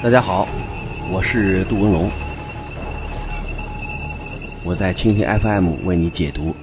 [0.00, 0.46] 大家好，
[1.10, 2.08] 我是杜文龙，
[4.62, 6.54] 我在蜻蜓 FM 为你解读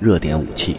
[0.00, 0.76] 热点武器。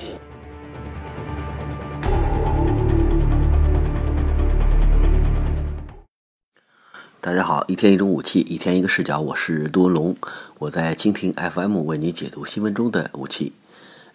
[7.22, 10.18] 大家好，一天一种武器，一天一个视角，我是杜文龙，
[10.60, 13.54] 我在蜻蜓 FM 为你解读新闻中的武器。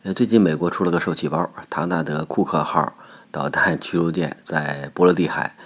[0.02, 2.92] 呃，最近美国出了个受气包，唐纳德·库克号
[3.30, 5.56] 导弹驱逐舰在波罗的海。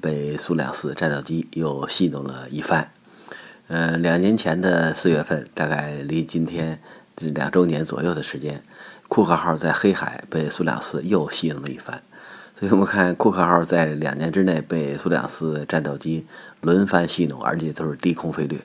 [0.00, 2.90] 被苏两四战斗机又戏弄了一番。
[3.68, 6.80] 呃，两年前的四月份，大概离今天
[7.16, 8.62] 这两周年左右的时间，
[9.08, 12.02] 库克号在黑海被苏两四又戏弄了一番。
[12.58, 16.26] 所以我们看，库克号在两年之内被苏两四战斗机
[16.60, 18.58] 轮番戏弄，而且都是低空飞掠。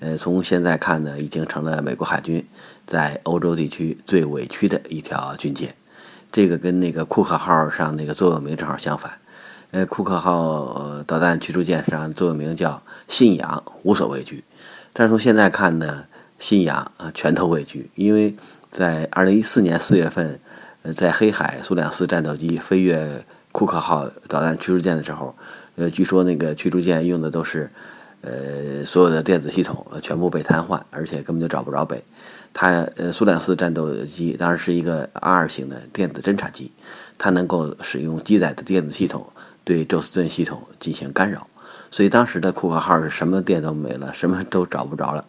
[0.00, 2.44] 呃，从现在看呢，已经成了美国海军
[2.86, 5.74] 在欧洲地区最委屈的一条军舰。
[6.32, 9.12] 这个跟那个库克号上那个座右铭正好相反。
[9.72, 14.42] 呃，库克号导弹驱逐舰上座右铭叫“信仰无所畏惧”，
[14.92, 16.04] 但是从现在看呢，
[16.40, 18.34] 信仰啊全头畏惧，因为
[18.72, 20.40] 在二零一四年四月份，
[20.82, 25.36] 呃，在黑海苏两四战斗机飞越库克号导弹驱逐舰的时候，
[25.76, 27.70] 呃，据说那个驱逐舰用的都是，
[28.22, 32.02] 呃，所有的电子系统全部被瘫痪，而且根本就找不着北。
[32.52, 36.72] 它呃，苏两四战斗机当然是一个 R 型的电子侦察机，
[37.16, 39.24] 它能够使用机载的电子系统。
[39.70, 41.46] 对宙斯盾系统进行干扰，
[41.92, 45.24] 所以当时的库克号是什么电都没了，什么都找不着了。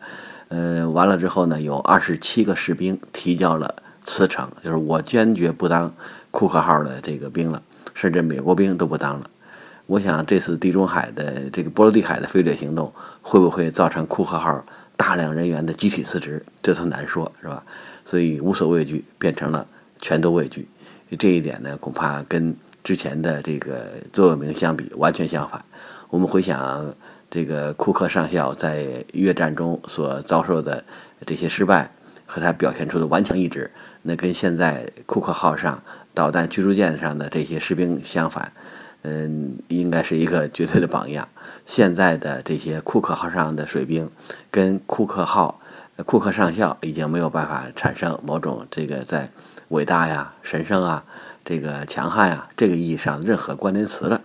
[0.47, 5.93] 呃，完了之后呢，有二十七个士兵提交了辞呈，就是我坚决不当
[6.31, 7.61] 库克号的这个兵了，
[7.93, 9.29] 甚至美国兵都不当了。
[9.85, 14.65] 我想这次地中海的这个波罗的海的飞掠行动会不会造成库克号
[14.97, 17.63] 大量人员的集体辞职，这都难说，是吧？
[18.03, 19.67] 所以无所畏惧变成了
[20.01, 20.67] 全都畏惧，
[21.19, 22.55] 这一点呢，恐怕跟。
[22.83, 25.63] 之前的这个座右铭相比完全相反。
[26.09, 26.93] 我们回想
[27.29, 30.83] 这个库克上校在越战中所遭受的
[31.25, 31.89] 这些失败
[32.25, 35.81] 和他表现出的顽强意志，那跟现在库克号上
[36.13, 38.51] 导弹驱逐舰上的这些士兵相反，
[39.03, 41.27] 嗯，应该是一个绝对的榜样。
[41.65, 44.11] 现在的这些库克号上的水兵
[44.49, 45.61] 跟库克号
[46.05, 49.29] 库克上校已经没有办法产生某种这个在
[49.69, 51.05] 伟大呀、神圣啊。
[51.43, 54.21] 这个强悍啊，这个意义上任何关联词了。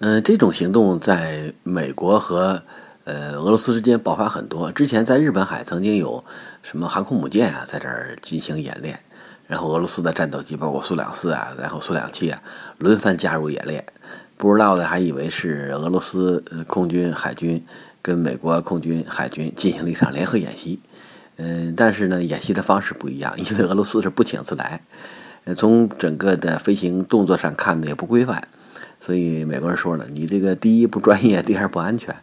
[0.00, 2.62] 嗯，这种行动在美国和
[3.04, 4.70] 呃俄罗斯之间爆发很多。
[4.70, 6.24] 之前在日本海曾经有
[6.62, 9.00] 什么航空母舰啊在这儿进行演练，
[9.46, 12.40] 然后俄罗斯的战斗机，包括苏两四啊，然后苏两七啊，
[12.78, 13.84] 轮番加入演练。
[14.36, 17.64] 不知道的还以为是俄罗斯空军、海军
[18.00, 20.80] 跟美国空军、海军进行了一场联合演习。
[21.38, 24.80] 嗯，但是呢，演习的方式不一样，因为俄罗斯是不请自来。
[25.56, 28.42] 从整个的飞行动作上看呢，也不规范，
[29.00, 32.14] 所以美国人说了，你这个第一不专业，第二不安全。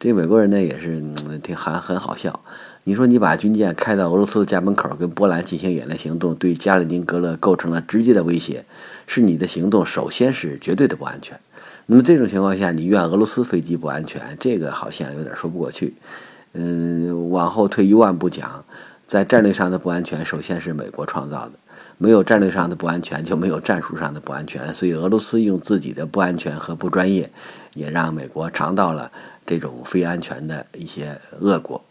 [0.00, 1.02] 这美国人呢也是
[1.42, 2.40] 挺很很好笑。
[2.84, 8.64] 你说你把军舰开到俄罗斯的家门口，跟波兰进行演练行动，对加里宁格勒构成了直接的威胁，
[9.06, 11.38] 是你的行动首先是绝对的不安全。
[11.86, 15.94] 那么这种情况下，你怨俄罗斯飞机不安全，这个好像有点说不过去。
[16.52, 18.64] 嗯，往后退一万步讲，
[19.08, 21.52] 在战略上的不安全，首先是美国创造的。
[21.96, 24.72] 没有战略上的不安全，就没有战术上的不安全。
[24.74, 27.30] 所以俄罗斯用自己的不安全和不专业，
[27.72, 29.10] 也让美国尝到了
[29.46, 31.82] 这种非安全的一些恶果。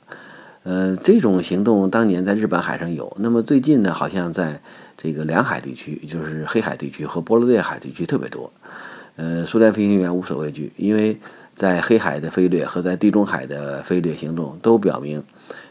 [0.62, 4.62] 呃，这种行动当年在日本海上有，那么最近呢，好像在
[4.96, 8.54] 这个两海地区，就是黑海地区和波罗的海地区特别多。
[9.16, 11.20] 呃，苏联飞行员无所畏惧，因为
[11.56, 15.24] 在黑海的飞掠和在地中海的飞掠行动都表明，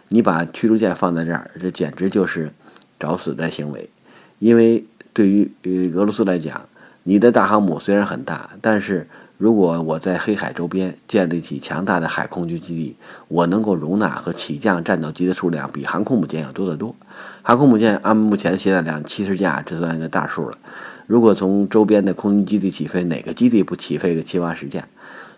[0.09, 2.53] 你把驱逐舰放在这儿，这简直就是
[2.99, 3.91] 找死的行为。
[4.39, 5.50] 因为对于
[5.94, 6.69] 俄罗斯来讲，
[7.03, 9.09] 你的大航母虽然很大，但是
[9.39, 12.97] 如果我在黑海周边建立起强大的海空军基地，
[13.28, 16.95] 我能够容纳和起降战斗机的数量比航空母舰要多得多。
[17.43, 20.59] 航空母舰按目前的携带量七十架，这算一个大数了。
[21.06, 24.86] 如果从周边的空军基地起飞，哪个基地不起飞个七八十架？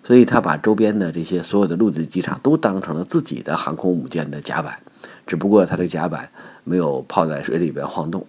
[0.02, 4.78] 所以他把周边的这些所有的陆地机场都当成了自己的航空母舰的甲板，
[5.26, 6.30] 只不过它的甲板
[6.64, 8.26] 没有泡在水里边晃动。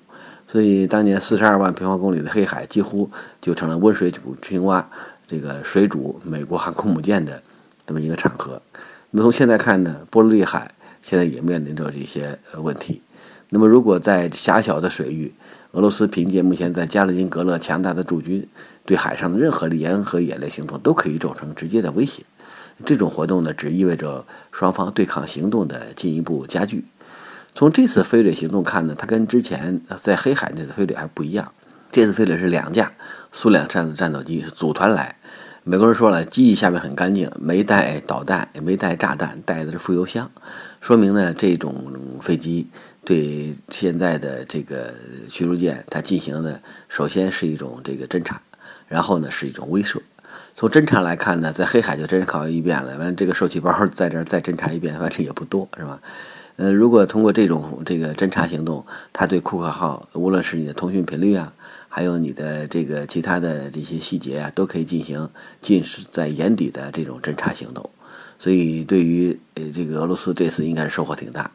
[0.47, 4.89] 所以，当年四十二万平方公里的黑海几乎就成了温水煮青蛙，
[5.27, 7.41] 这个水煮美国航空母舰的
[7.85, 8.59] 这么一个场合。
[9.11, 10.71] 那么从现在看呢，波罗的海
[11.03, 13.01] 现在也面临着这些问题。
[13.49, 15.31] 那么，如果在狭小的水域，
[15.73, 18.47] 俄罗斯凭借目前在加里宁格勒强大的驻军，
[18.89, 22.23] 对海上的任何的联合演练行动都可以构成直接的威胁。
[22.83, 26.85] 这种活动呢，只意味着双方对抗行动的进一步加剧。
[27.53, 31.51] 从这次飞掠行动看呢，它跟之前在黑海那次飞掠还不一样。
[31.91, 32.91] 这次飞掠是两架
[33.31, 35.17] 苏两战的战斗机是组团来，
[35.63, 40.31] 美国人说了，机翼下面很干净，没带导弹，也没带炸弹，带的是副油箱，
[40.81, 41.93] 说明呢，这种
[42.23, 42.67] 飞机
[43.05, 44.95] 对现在的这个
[45.27, 48.41] 驱逐舰，它进行的首先是一种这个侦察，
[48.89, 50.01] 然后呢是一种威慑。
[50.57, 56.01] 从侦察来看呢，在黑海就侦查一遍了，完了这个受气包在这儿再侦察一遍，反正也不多，是吧？
[56.57, 61.53] 呃，如果通过这种这个侦察行动，它对库克号，无论是你的通讯频率啊，
[61.87, 65.29] 还有你的这个其他的这些细节啊，都可以进行
[65.61, 67.89] 近视在眼底的这种侦察行动。
[68.37, 71.49] 所以，对于呃这个俄罗斯这次应该是收获挺大。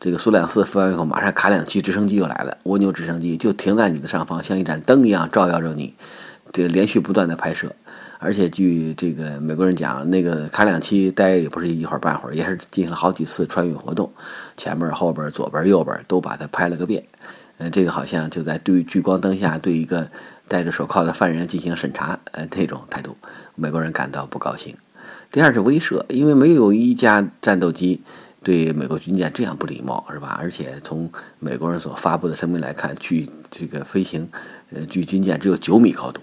[0.00, 5.94] 这个苏两四飞完以后，马上卡两栖直升机又来了，蜗牛直升机就停在你的上方，像一盏灯一样照耀着你，
[6.52, 7.74] 这连续不断的拍摄。
[8.20, 14.12] 而且据这个美国人讲，那个卡两栖待也不是一会儿半会儿，也是进行了好几次穿越活动，
[14.56, 17.04] 前面、后边、左边、右边都把它拍了个遍。
[17.58, 20.08] 呃，这个好像就在对聚光灯下对一个
[20.46, 23.16] 戴着手铐的犯人进行审查，呃，这种态度，
[23.54, 24.76] 美国人感到不高兴。
[25.30, 28.02] 第二是威慑，因为没有一架战斗机
[28.42, 30.36] 对美国军舰这样不礼貌，是吧？
[30.40, 34.28] 而且从美国人所发布的声明来看，距这个飞行，
[34.72, 36.20] 呃，距军舰只有九米高度。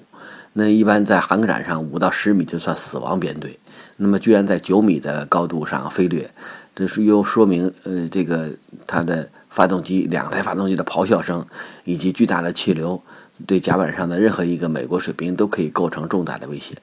[0.58, 3.60] 那一般在航展上五到十米就算死亡编队，
[3.98, 6.32] 那么居然在九米的高度上飞掠，
[6.74, 8.50] 这是又说明呃这个
[8.88, 11.46] 它的发动机两台发动机的咆哮声
[11.84, 13.02] 以及巨大的气流，
[13.46, 16.74] 对甲板上的任何一个美国水兵都可以构成重大的威胁，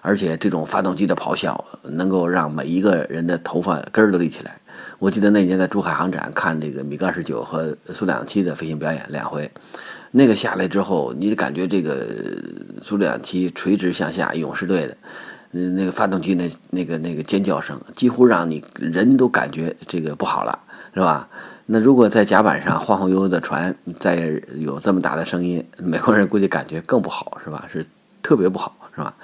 [0.00, 4.58] 而且这种发动机的咆哮能够让每一个人的头发根儿都立起来。
[4.98, 9.50] 我记得那年在珠海航展看这个米格二十九和苏两七的飞行表演两回。
[10.10, 12.06] 那个下来之后，你感觉这个
[12.82, 14.96] 苏两七垂直向下，勇士队的，
[15.52, 20.58] 嗯，那个发动机那那个那个尖叫声，几乎让你人都感觉这个不好了，
[20.94, 21.28] 是吧？
[21.66, 27.68] 那如果在甲板上晃晃悠悠的船，再有这么大的声音，美国人估计感觉更不好，是吧？
[27.70, 27.84] 是
[28.22, 29.14] 特别不好，是吧？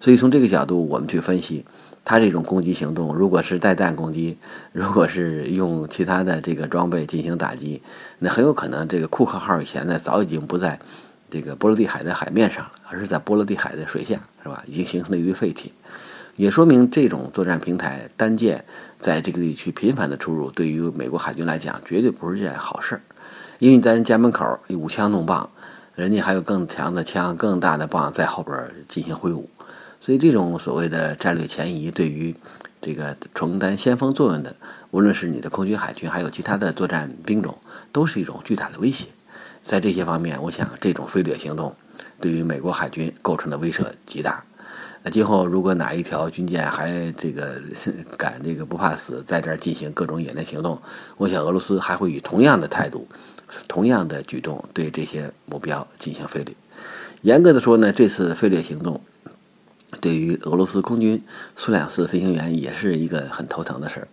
[0.00, 1.64] 所以从这个角度，我们去分析。
[2.02, 4.38] 他这种攻击行动，如果是带弹攻击，
[4.72, 7.82] 如果是用其他的这个装备进行打击，
[8.18, 10.80] 那很有可能这个库克号现在早已经不在
[11.30, 14.64] 这个波罗的海的海面上了，而是在波罗的海的水下，是吧？
[14.66, 15.70] 已经形成了一堆废铁，
[16.36, 18.64] 也说明这种作战平台单舰
[18.98, 23.02] 在这个地区频繁的出入，对于美国海军来讲绝对不是件好事儿，
[23.58, 25.50] 因为你在人家门口舞枪弄棒，
[25.94, 28.56] 人家还有更强的枪、更大的棒在后边
[28.88, 29.48] 进行挥舞。
[30.00, 32.34] 所以，这种所谓的战略前移，对于
[32.80, 34.56] 这个承担先锋作用的，
[34.90, 37.58] 无论是你的空军、海军，还有其他的作战兵种，
[37.92, 39.08] 都是一种巨大的威胁。
[39.62, 41.76] 在这些方面，我想这种飞掠行动
[42.18, 44.42] 对于美国海军构成的威慑极大。
[45.02, 47.60] 那今后如果哪一条军舰还这个
[48.16, 50.80] 敢这个不怕死，在这儿进行各种演练行动，
[51.18, 53.06] 我想俄罗斯还会以同样的态度、
[53.68, 56.56] 同样的举动对这些目标进行飞掠。
[57.20, 58.98] 严格的说呢，这次飞掠行动。
[60.00, 61.22] 对于俄罗斯空军
[61.56, 64.08] 苏两四飞行员也是一个很头疼的事儿，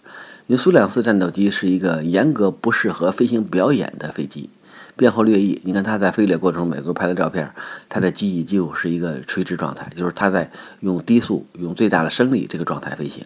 [0.48, 4.50] 因为苏两四战斗机是一个严格不适合飞行表演的飞机，
[4.96, 5.62] 变后掠翼。
[5.64, 7.54] 你看它在飞掠过程中，美国拍的照片，
[7.88, 13.24] 它的机翼几乎是一个垂直状态，就是它在用低速、用最大的升力这个状态飞行。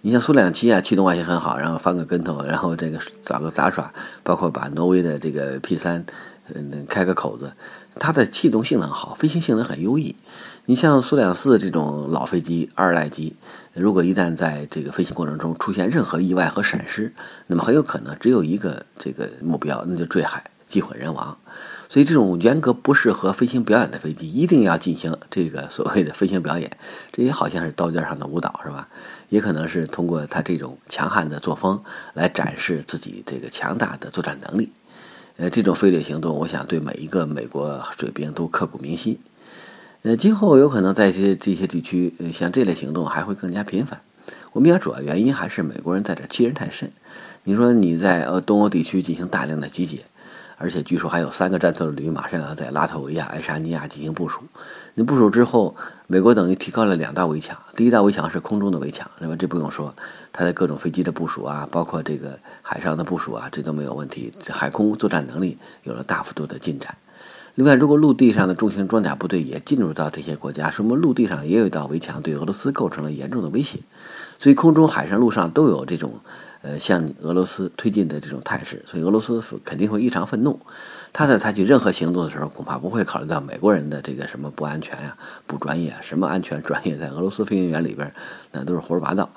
[0.00, 3.92] 你像苏两七啊，气动外形很好，然后翻个跟头，然后这个找个杂耍，
[4.22, 6.04] 包括把挪威的这个 P 三，
[6.52, 7.52] 嗯，开个口子。
[7.96, 10.16] 它的气动性能好，飞行性能很优异。
[10.66, 13.36] 你像苏两四这种老飞机、二代机，
[13.74, 17.12] 如果一旦在这个飞行过程中出现任何意外和闪失，
[17.48, 21.36] 那么很有可能只有一个这个目标，那就坠海，机毁人亡。
[21.90, 26.70] 所以，这种严格不适合飞行表演的飞机，一定要进行这个所谓的飞行表演。
[27.12, 28.88] 这也好像是刀尖上的舞蹈，是吧？
[29.28, 31.82] 也可能是通过他这种强悍的作风
[32.14, 34.72] 来展示自己这个强大的作战能力。
[35.36, 39.18] 呃，这种飞掠行动，我想对每一个美国水兵都刻骨铭心。
[40.04, 44.02] 呃，今后有可能在这这些地区，呃，像这类行动还会更加频繁。
[44.52, 46.92] 我们讲主要原因还是美国人在这欺人太甚。
[47.44, 50.04] 你说你在呃东欧地区进行大量的集结。
[50.56, 54.42] 而且据说还有三个战斗旅马上要在拉脱维亚、爱沙尼亚进行部署。
[54.94, 55.74] 那部署之后，
[56.06, 57.58] 美国等于提高了两道围墙。
[57.74, 59.94] 第一道围墙是空中的围墙，那么这不用说，
[60.32, 64.32] 它的各种飞机的部署啊，包括这个海上的部署啊，这都没有问题。
[64.50, 66.94] 海空作战能力有了大幅度的进展。
[67.54, 73.78] 另外，如果陆地上的重型装甲部队也进入到这些国家，说明陆地上也有一道围墙，对俄罗斯构成了严重的威胁。
[74.38, 76.20] 所以，空中、海上、陆上都有这种。
[76.66, 80.58] 呃，向俄罗斯推进的这种态势，所以俄罗斯肯定会异常愤怒。
[81.12, 85.14] 他在采取任何行动的时候，恐怕不会考虑到美国人的这个什么不安全呀、
[85.46, 88.10] 不专业，什么安全专业，在俄罗斯飞行员里边
[88.52, 89.28] 那都是胡说八道。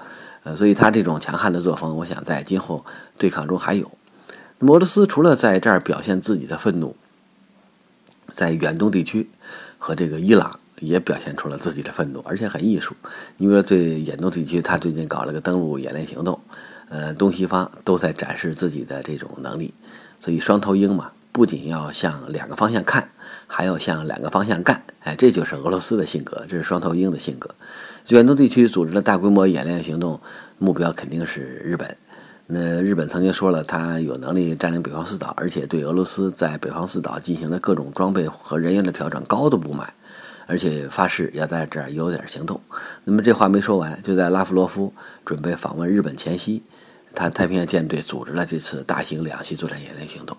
[0.44, 2.86] 呃，所以他这种强悍的作风，我想在今后
[3.18, 3.92] 对抗中还有。
[4.60, 6.96] 那么俄罗斯除了在这儿表现自己的愤怒，
[8.38, 9.28] 在远东地区
[9.80, 12.96] 和这个伊朗也表现出了自己的愤怒，而且很艺术。
[13.38, 16.40] 你比如说，对远东地区，他最近搞了个登陆演练行动，
[16.90, 19.74] 呃，东西方都在展示自己的这种能力，
[20.22, 23.10] 所以双头鹰嘛，不仅要向两个方向看，
[23.48, 24.84] 还要向两个方向干。
[25.00, 27.50] 哎，这就是俄罗斯的性格，这是双头鹰的性格。
[28.10, 30.22] 远东地区组织了大规模演练行动，
[30.60, 31.98] 目标肯定是日本。
[32.50, 39.94] 那日本曾经说了，他有能力占领北方四岛，而且对俄罗斯在北方四岛进行的各种装备和人员的调整高度不满，
[40.46, 42.62] 而且发誓要在这儿有点行动。
[43.04, 44.94] 那么这话没说完，就在拉夫罗夫
[45.26, 46.64] 准备访问日本前夕，
[47.14, 50.38] 他太平洋舰队组织了这次大型两栖作战演练行动。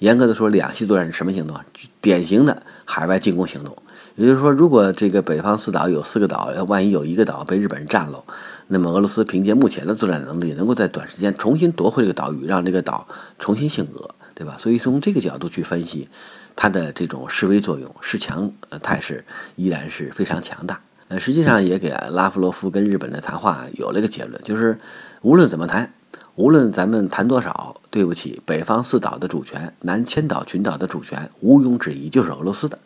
[0.00, 1.58] 严格的说，两栖作战是什么行动？
[2.02, 3.74] 典型的海外进攻行动。
[4.16, 8.24] 也就是说，如果这个北方四岛有四个岛，万一有一个岛被日本人占了，
[8.68, 13.06] 那么俄罗斯凭借目前的作战能力，能够在短时间重新夺回这个岛屿，让这个岛
[13.38, 14.56] 重新姓俄，对吧？
[14.58, 16.08] 所以从这个角度去分析，
[16.56, 18.50] 它的这种示威作用、示强
[18.82, 19.22] 态势
[19.56, 20.80] 依然是非常强大。
[21.08, 24.78] 呃，实际上也给拉夫罗夫跟日本的谈话有了一个结论，就是
[25.20, 25.92] 无论怎么谈，
[26.36, 32.78] 无论咱们谈多少，对不起，北方四岛的主权、南千岛群岛的主权，毋庸置疑就是俄罗斯的。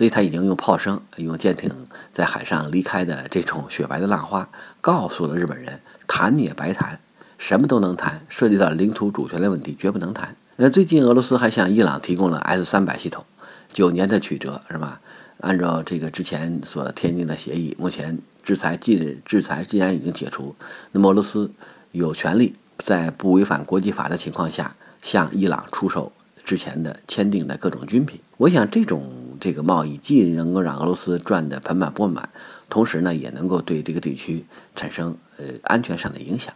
[0.00, 1.70] 所以他已经用炮声、用舰艇
[2.10, 4.48] 在海上离开的这种雪白的浪花，
[4.80, 6.98] 告诉了日本人：谈也白谈，
[7.36, 10.34] 什么都能谈，涉及到领土主权的问题绝不能谈。
[10.56, 13.26] 那最近俄罗斯还向伊朗提供了 S 三百系统，
[13.74, 15.02] 九年的曲折是吧？
[15.40, 20.56] 按照这个之前所签订的协议，目前制裁既制裁既然已经解除，
[20.92, 21.52] 那么俄罗斯
[21.92, 26.10] 有权利在不违反国际法的情况下向伊朗出售
[26.42, 28.18] 之前的签订的各种军品。
[28.38, 29.28] 我想这种。
[29.40, 32.28] 这个贸易既能够让俄罗斯赚得盆满钵满，
[32.68, 34.44] 同时呢，也能够对这个地区
[34.76, 36.54] 产生呃安全上的影响。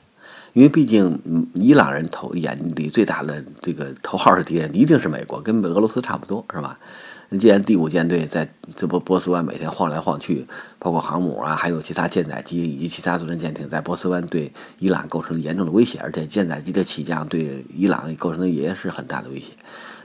[0.52, 6.78] 因为毕竟，嗯伊朗人头眼里最大的这个头号的敌人一定是美国，跟俄罗斯差不多，是吧？
[7.40, 10.46] 既然第五舰队在这波波斯湾每天晃来晃去，
[10.78, 19.46] 包括航母啊，还有其他舰载机以及其他作战舰艇在波斯湾对伊朗构成严重的威胁，而且舰载机的起降对伊朗构成的也是很大的威胁。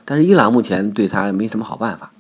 [0.04, 2.12] 但是伊朗目前对他没什么好办法。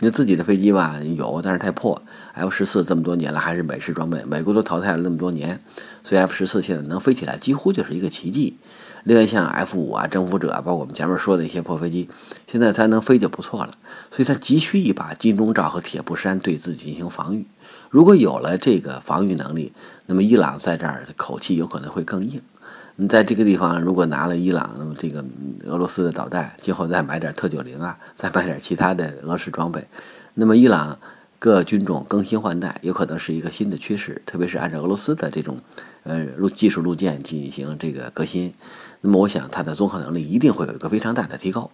[0.00, 2.02] 你自己的飞机吧有，但是太破。
[2.32, 5.60] F 十四这么多年了还是美式装备，美国都淘汰了那么多年，
[6.02, 8.56] 所以 F 十四现在能飞起来几乎就是一个奇迹。
[9.04, 12.08] 另外像 F 五啊、征服者啊，包括我们前面说的一些破飞机，
[12.46, 13.76] 现在它能飞就不错了。
[14.10, 17.46] 所以它急需一把金钟罩和铁布衫对自己进行防御。
[17.90, 19.72] 如果有了这个防御能力，
[20.06, 22.40] 那么伊朗在这儿的口气有可能会更硬。
[22.96, 25.24] 你在这个地方，如果拿了伊朗这个
[25.64, 29.84] 俄罗斯的导弹，今后再买点特九零啊，再买点其他的俄式装备，
[30.34, 30.96] 那么伊朗
[31.40, 34.22] 各军种更新换代，有可能是一个新的趋势。
[34.24, 35.58] 特别是按照俄罗斯的这种
[36.04, 38.54] 呃路技术路线进行这个革新，
[39.00, 41.72] 那么我想它的综合能力一定会有一个非常大的提高。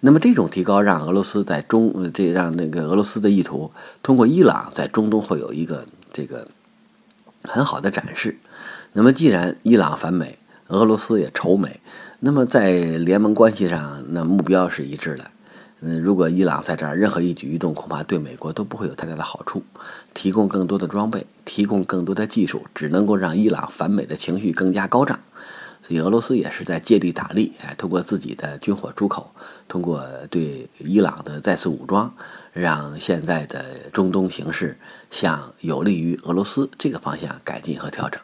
[0.00, 6.48] 那么这种提高让俄罗斯在中这让那个俄罗斯的意图通过伊朗在中东会有一个这个
[7.44, 8.38] 很好的展示。
[8.92, 10.38] 那么既然伊朗反美，
[10.70, 11.80] 俄罗斯也仇美，
[12.20, 15.24] 那么在联盟关系上，那目标是一致的。
[15.80, 19.64] 嗯，如果伊朗在这儿任何一举一动，恐怕对美国都不会有太大的好处。
[20.14, 25.18] 提供更多的装备，提供更多的技术，只能够让伊朗反美的情绪更加高涨。
[25.82, 29.32] 所以俄罗斯也是在借力打力，哎，通过自己的军火出口，
[29.66, 32.14] 通过对伊朗的再次武装，
[32.52, 34.78] 让现在的中东形势
[35.10, 38.20] 向有利于俄罗斯这个方向改进和调整。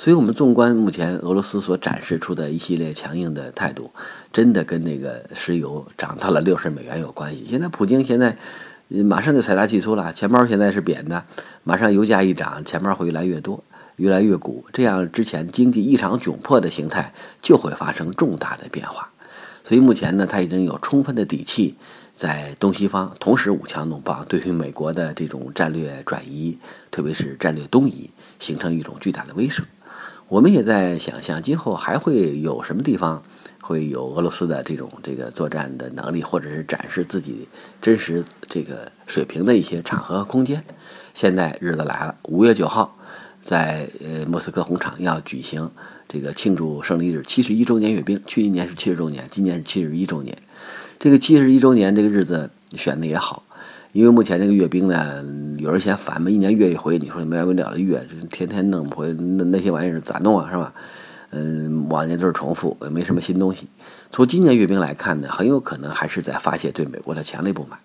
[0.00, 3.90] 所以，我们纵观目前俄罗斯所展示出的一系列强硬的态度，
[4.32, 7.44] 真的跟那个石油涨到了六十美元有关系。
[7.46, 8.34] 现在，普京现在
[8.88, 11.22] 马上就财大气粗了，钱包现在是扁的，
[11.64, 13.62] 马上油价一涨，钱包会越来越多，
[13.96, 19.10] 越来越鼓，这样之前经济异常窘迫的形态就会发生重大的变化。
[19.62, 21.76] 所以，目前呢，他已经有充分的底气
[22.14, 26.58] 在东西方同时舞枪弄棒，对于美国的这种战略转移，
[26.90, 29.60] 特别是战略东移，形成一种巨大的威慑。
[30.30, 33.20] 我们也在想象，今后还会有什么地方
[33.60, 37.48] 会有俄罗斯的这种这个作战的能力，或者是展示自己
[37.82, 40.64] 真实这个水平的一些场合和空间。
[41.14, 42.96] 现在日子来了，五月九号，
[43.44, 45.68] 在呃莫斯科红场要举行
[46.08, 48.22] 这个庆祝胜利日七十一周年阅兵。
[48.24, 50.38] 去年是七十周年，今年是七十一周年。
[51.00, 53.42] 这个七十一周年这个日子选的也好。
[53.92, 55.24] 因为目前这个阅兵呢，
[55.58, 60.72] 有人嫌烦嘛，一年阅一回，你说没完没了的阅，天天弄不回，那那些玩意儿咋弄啊，是吧？
[61.30, 63.68] 嗯，往年都是重复，也没什么新东西。
[64.10, 67.78] 从今年阅兵来看呢，很有可能还是在发泄对美国的强烈不满。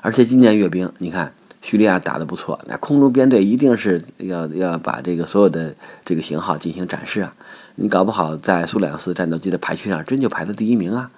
[0.00, 7.34] 而且今年阅兵，你看叙利亚打得不错，那空中编队一定是要要把这个所有的这个型号进行展示啊。
[7.76, 11.10] 你搞不好在苏两四战斗机的排序上真就排在第一名啊。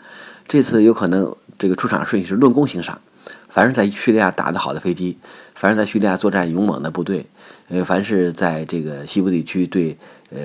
[0.47, 3.01] 这次有可能这个出场顺序是论功行赏。
[3.55, 5.17] 凡是在叙利亚打得好的飞机，
[5.55, 7.25] 凡是在叙利亚作战勇猛的部队，
[7.69, 9.97] 呃，凡是在这个西部地区对
[10.31, 10.41] 呃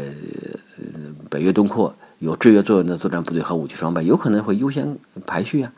[1.27, 5.73] 北约东扩有制约作用的作战部队和武器装备，有可能会优先排序啊。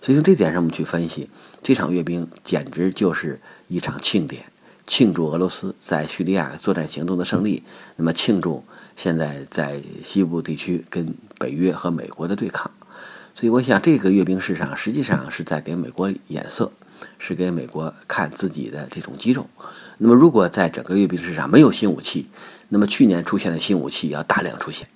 [0.00, 1.28] 所以从这点上，我们去分析，
[1.60, 4.44] 这场阅兵简直就是一场庆典，
[4.86, 7.64] 庆祝俄罗斯在叙利亚作战行动的胜利，
[7.96, 8.62] 那么庆祝
[8.94, 12.70] 现在在西部地区跟北约和美国的对抗。
[13.38, 16.72] 所以，我想这个阅兵式上实际上是在给美国眼色，
[17.18, 19.46] 是给美国看自己的这种肌肉。
[19.98, 22.28] 那么，如果在整个阅兵式上没有新武器，
[22.70, 24.88] 那么去年出现的新武器要大量出现。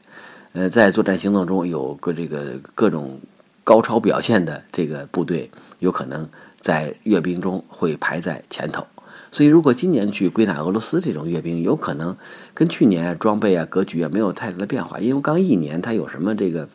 [0.52, 3.20] 呃，在作战行动中有个这个各种
[3.62, 6.26] 高超表现的这个部队，有可能
[6.62, 8.86] 在阅兵中会排在前头。
[9.30, 12.16] 所以，如果今年去归纳俄罗斯这种阅兵，有可能
[12.54, 16.66] 跟去年装备啊、格局啊没有太大的变化，因为刚一年，它有什么这个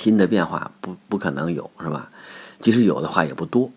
[0.00, 2.10] 新的变化不不可能有，是吧？
[2.58, 3.70] 即使有的话，也不多。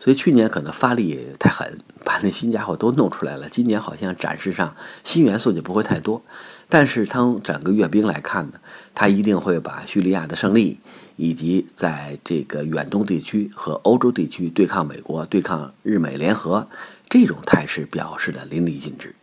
[0.00, 3.46] 所以去年可能发力太狠，把那新家伙都弄出来了。
[3.50, 6.22] 今年好像展示上新元素就不会太多，
[6.70, 8.60] 但是从整个阅兵来看呢，
[8.94, 10.80] 他一定会把叙利亚的胜利，
[11.16, 16.68] 以及在这个远东地区和欧洲地区对抗美国、对抗日美联合
[17.10, 19.14] 这种态势表示的淋漓尽致。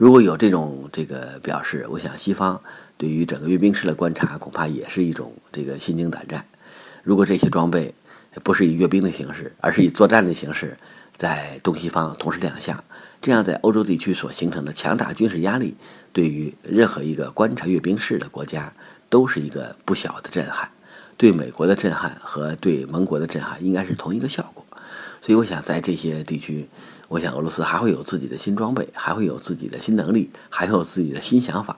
[0.00, 2.58] 如果有这种这个表示，我想西方
[2.96, 6.42] 对于整个阅兵式的观察，恐怕也是一种这个心惊胆战。
[7.02, 7.94] 如果这些装备，
[8.42, 10.78] 不是以阅兵的形式，而是以作战的形式，
[11.18, 12.82] 在东西方同时亮相，
[13.20, 15.76] 这样在欧洲地区所形成的强大军事压力，
[16.14, 18.72] 对于任何一个观察阅兵式的国家，
[19.10, 20.70] 都是一个不小的震撼。
[21.18, 24.64] 对美国的震撼和对盟国的震撼，应该是同一个效果。
[25.20, 26.70] 所以，我想在这些地区，
[27.10, 31.76] 我想俄罗斯还会有自己的新装备，还会有自己的新能力，还有自己的新想法。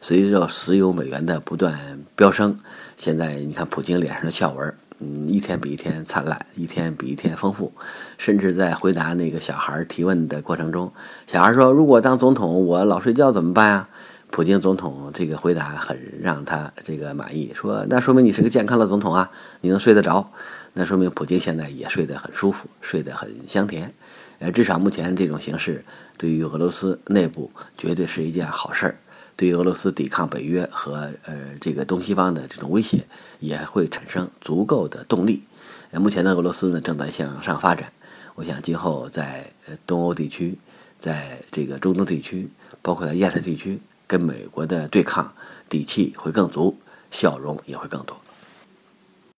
[0.00, 2.58] 随着石油美元的不断飙升，
[2.96, 4.74] 现在你看普京脸上的笑纹。
[4.98, 7.72] 嗯，一天比一天灿烂，一天比一天丰富，
[8.18, 10.92] 甚至在回答那个小孩提问的过程中，
[11.28, 13.88] 小孩说：“如果当总统，我老睡觉怎么办啊？”
[14.32, 20.32] 普京总统这个回答很让他这个满意，说：“那说明你是个健康的总统啊，你能睡得着，
[20.72, 23.92] 那说明普京现在也睡得很舒服，睡得很香甜。
[24.38, 25.84] 呃，至少目前这种形式
[26.16, 28.96] 对于俄罗斯内部绝对是一件好事儿。”
[29.36, 33.04] 对于俄罗斯抵抗北约和呃这个东西方的这种威胁，
[33.38, 35.44] 也会产生足够的动力。
[35.90, 37.92] 呃，目前的俄罗斯呢正在向上发展，
[38.34, 40.56] 我想今后在呃东欧地区，
[40.98, 42.48] 在这个中东地区，
[42.80, 43.80] 包括在亚太地区，
[44.12, 45.32] 跟美国的对抗
[45.70, 46.78] 底气会更足，
[47.10, 48.14] 笑容也会更多。